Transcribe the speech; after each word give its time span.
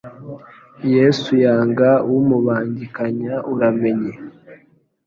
yesu 0.93 1.31
yanga 1.43 1.89
umubangikanya 2.15 3.35
uramenye 3.53 4.13